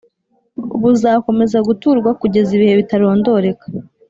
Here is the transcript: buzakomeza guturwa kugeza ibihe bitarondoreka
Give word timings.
buzakomeza 0.81 1.57
guturwa 1.67 2.09
kugeza 2.21 2.49
ibihe 2.57 2.73
bitarondoreka 2.79 3.65